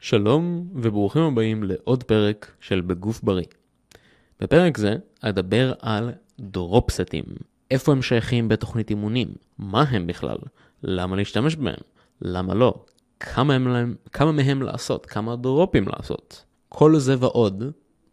[0.00, 3.46] שלום וברוכים הבאים לעוד פרק של בגוף בריא.
[4.40, 7.24] בפרק זה אדבר על דרופסטים.
[7.70, 9.28] איפה הם שייכים בתוכנית אימונים?
[9.58, 10.36] מה הם בכלל?
[10.82, 11.80] למה להשתמש בהם?
[12.22, 12.84] למה לא?
[13.20, 15.06] כמה, הם, כמה מהם לעשות?
[15.06, 16.44] כמה דרופים לעשות?
[16.68, 17.62] כל זה ועוד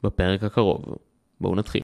[0.03, 0.95] בפרק הקרוב.
[1.41, 1.81] בואו נתחיל.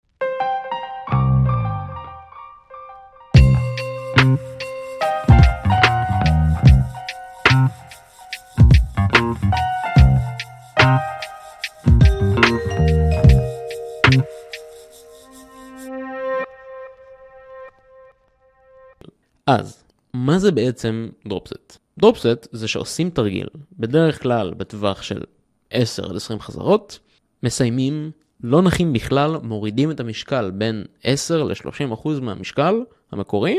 [19.55, 19.83] אז,
[20.13, 21.77] מה זה בעצם דרופסט?
[21.99, 23.47] דרופסט זה שעושים תרגיל,
[23.79, 25.21] בדרך כלל בטווח של
[25.69, 26.99] 10 עד 20 חזרות,
[27.43, 28.11] מסיימים,
[28.43, 32.75] לא נחים בכלל, מורידים את המשקל בין 10 ל-30% מהמשקל
[33.11, 33.57] המקורי,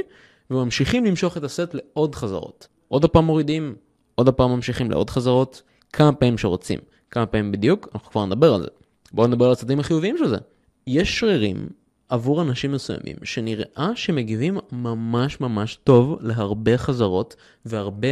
[0.50, 2.68] וממשיכים למשוך את הסט לעוד חזרות.
[2.88, 3.74] עוד הפעם מורידים,
[4.14, 6.78] עוד הפעם ממשיכים לעוד חזרות, כמה פעמים שרוצים.
[7.10, 8.68] כמה פעמים בדיוק, אנחנו כבר נדבר על זה.
[9.12, 10.36] בואו נדבר על הצדדים החיוביים של זה.
[10.86, 11.68] יש שרירים
[12.08, 18.08] עבור אנשים מסוימים שנראה שמגיבים ממש ממש טוב להרבה חזרות והרבה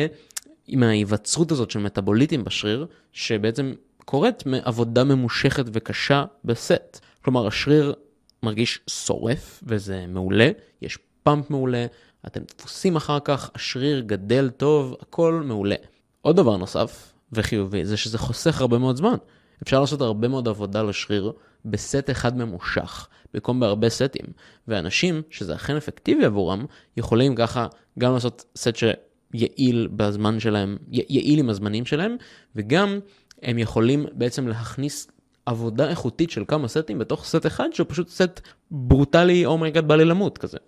[0.66, 3.72] עם ההיווצרות הזאת של מטאבוליטים בשריר, שבעצם
[4.04, 7.00] קורית מעבודה ממושכת וקשה בסט.
[7.24, 7.94] כלומר, השריר
[8.42, 10.50] מרגיש שורף וזה מעולה,
[10.82, 11.86] יש פאמפ מעולה,
[12.26, 15.76] אתם דפוסים אחר כך, השריר גדל טוב, הכל מעולה.
[16.22, 19.14] עוד דבר נוסף וחיובי זה שזה חוסך הרבה מאוד זמן.
[19.62, 21.32] אפשר לעשות הרבה מאוד עבודה לשריר
[21.64, 24.24] בסט אחד ממושך, במקום בהרבה סטים.
[24.68, 26.64] ואנשים, שזה אכן אפקטיבי עבורם,
[26.96, 27.66] יכולים ככה
[27.98, 32.16] גם לעשות סט שיעיל בזמן שלהם, יעיל עם הזמנים שלהם,
[32.56, 32.98] וגם
[33.42, 35.08] הם יכולים בעצם להכניס
[35.46, 39.84] עבודה איכותית של כמה סטים בתוך סט אחד, שהוא פשוט סט ברוטלי, oh my god,
[39.84, 40.58] oh בא לי למות כזה.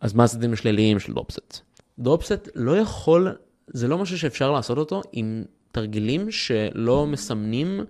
[0.00, 1.60] אז מה הצדדים השליליים של drop set?
[1.98, 7.80] drop set לא יכול, זה לא משהו שאפשר לעשות אותו עם תרגילים שלא מסמנים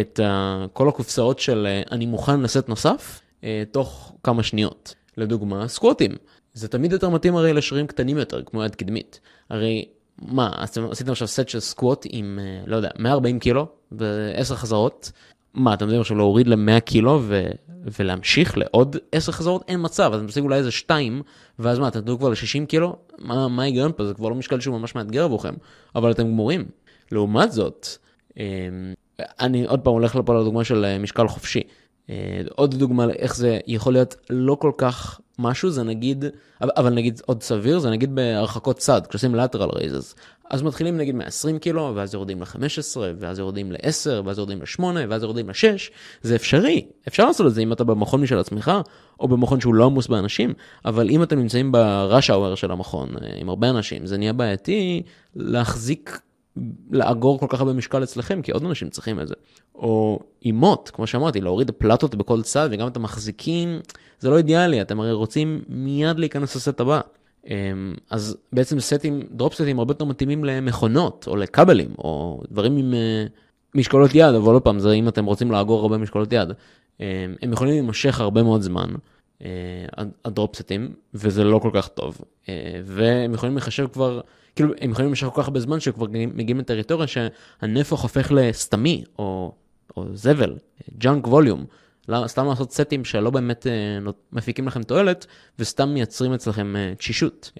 [0.00, 0.20] את
[0.72, 4.94] כל הקופסאות של uh, אני מוכן לסט נוסף uh, תוך כמה שניות.
[5.16, 6.12] לדוגמה, סקווטים.
[6.52, 9.20] זה תמיד יותר מתאים הרי לשרירים קטנים יותר, כמו יד קדמית.
[9.50, 9.84] הרי
[10.18, 10.50] מה,
[10.90, 15.12] עשיתם עכשיו סט של סקווט עם, uh, לא יודע, 140 קילו ו-10 חזרות.
[15.54, 17.50] מה, אתם יודעים עכשיו להוריד ל-100 קילו ו-
[17.98, 19.64] ולהמשיך לעוד 10 חזרות?
[19.68, 21.22] אין מצב, אז אתם תשיגו אולי איזה 2,
[21.58, 22.96] ואז מה, אתם תדעו כבר ל-60 קילו?
[23.18, 24.04] מה ההיגיון פה?
[24.04, 25.54] זה כבר לא משקל שהוא ממש מאתגר עבורכם,
[25.94, 26.64] אבל אתם גמורים.
[27.12, 27.86] לעומת זאת,
[28.36, 31.62] אמ, אני עוד פעם הולך לפה לדוגמה של אה, משקל חופשי.
[32.10, 36.24] אה, עוד דוגמה לאיך זה יכול להיות לא כל כך משהו, זה נגיד,
[36.60, 40.14] אבל נגיד עוד סביר, זה נגיד בהרחקות צד, כשעושים lateral raises.
[40.50, 45.22] אז מתחילים נגיד מ-20 קילו, ואז יורדים ל-15, ואז יורדים ל-10, ואז יורדים ל-8, ואז
[45.22, 45.90] יורדים ל-6.
[46.22, 48.72] זה אפשרי, אפשר לעשות את זה אם אתה במכון משל עצמך,
[49.20, 53.28] או במכון שהוא לא עמוס באנשים, אבל אם אתם נמצאים ב-rush hour של המכון, אה,
[53.36, 55.02] עם הרבה אנשים, זה נהיה בעייתי
[55.36, 56.20] להחזיק
[56.90, 59.34] לאגור כל כך הרבה משקל אצלכם, כי עוד אנשים צריכים את זה.
[59.74, 63.80] או אימות, כמו שאמרתי, להוריד פלטות בכל צד, וגם את המחזיקים,
[64.18, 67.00] זה לא אידיאלי, אתם הרי רוצים מיד להיכנס לסט הבא.
[67.46, 72.94] אמ, אז בעצם סטים, דרופ סטים הרבה יותר מתאימים למכונות, או לכבלים, או דברים עם
[72.94, 73.26] אה,
[73.74, 76.48] משקולות יד, אבל עוד פעם, זה אם אתם רוצים לאגור הרבה משקולות יד.
[77.00, 77.04] אמ,
[77.42, 78.88] הם יכולים להימשך הרבה מאוד זמן,
[80.24, 82.20] ה drop set ים, וזה לא כל כך טוב.
[82.48, 84.20] אה, והם יכולים לחשב כבר...
[84.56, 89.52] כאילו, הם יכולים למשך כל כך הרבה זמן שכבר מגיעים לטריטוריה שהנפח הופך לסתמי, או,
[89.96, 90.56] או זבל,
[90.98, 91.64] junk volume.
[92.26, 95.26] סתם לעשות סטים שלא באמת אה, מפיקים לכם תועלת,
[95.58, 97.52] וסתם מייצרים אצלכם תשישות.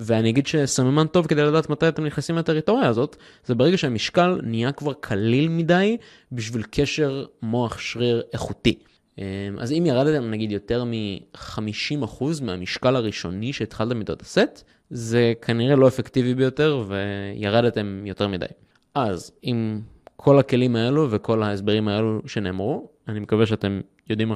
[0.00, 4.72] ואני אגיד שסממן טוב כדי לדעת מתי אתם נכנסים לטריטוריה הזאת, זה ברגע שהמשקל נהיה
[4.72, 5.96] כבר קליל מדי
[6.32, 8.78] בשביל קשר מוח שריר איכותי.
[9.16, 9.18] Uh,
[9.58, 15.88] אז אם ירדתם נגיד יותר מ-50% מהמשקל הראשוני שהתחלתם איתו את הסט, זה כנראה לא
[15.88, 18.46] אפקטיבי ביותר וירדתם יותר מדי.
[18.94, 19.80] אז עם
[20.16, 24.32] כל הכלים האלו וכל ההסברים האלו שנאמרו, אני מקווה שאתם יודעים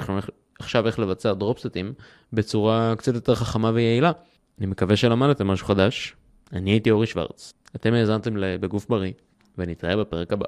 [0.58, 1.92] עכשיו איך לבצע דרופסטים
[2.32, 4.12] בצורה קצת יותר חכמה ויעילה.
[4.58, 6.16] אני מקווה שלמדתם משהו חדש.
[6.52, 7.52] אני הייתי אורי שוורץ.
[7.76, 9.12] אתם האזנתם בגוף בריא,
[9.58, 10.47] ונתראה בפרק הבא.